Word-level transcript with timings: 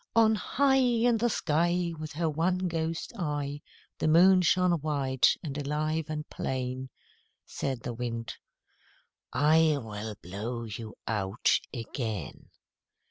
On 0.15 0.33
high 0.33 0.77
In 0.77 1.17
the 1.17 1.29
sky 1.29 1.93
With 1.99 2.13
her 2.13 2.27
one 2.27 2.67
ghost 2.67 3.13
eye, 3.19 3.61
The 3.99 4.07
Moon 4.07 4.41
shone 4.41 4.71
white 4.81 5.35
and 5.43 5.55
alive 5.59 6.05
and 6.09 6.27
plain. 6.27 6.89
Said 7.45 7.81
the 7.81 7.93
Wind 7.93 8.33
"I 9.31 9.77
will 9.79 10.15
blow 10.23 10.63
you 10.63 10.95
out 11.07 11.51
again." 11.71 12.49